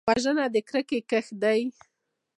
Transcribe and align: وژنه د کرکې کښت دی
وژنه 0.09 0.45
د 0.53 0.55
کرکې 0.69 0.99
کښت 1.09 1.31
دی 1.43 1.59